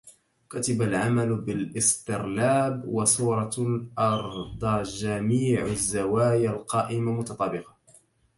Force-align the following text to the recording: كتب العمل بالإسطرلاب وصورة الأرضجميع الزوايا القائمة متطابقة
كتب 0.49 0.81
العمل 0.81 1.35
بالإسطرلاب 1.41 2.85
وصورة 2.87 3.51
الأرضجميع 3.57 5.65
الزوايا 5.65 6.49
القائمة 6.49 7.11
متطابقة 7.11 7.75